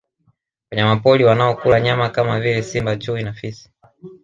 [0.71, 3.71] Wanyamapori wanao kula nyama kama vile simba chui na fisi